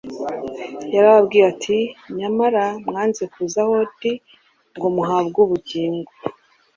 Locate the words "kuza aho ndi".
3.33-4.11